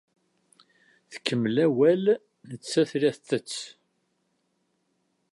Tkemmel 1.11 1.57
awal, 1.65 2.03
nettat 2.49 2.91
la 3.01 3.11
tettett. 3.15 3.55